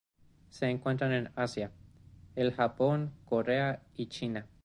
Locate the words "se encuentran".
0.49-1.11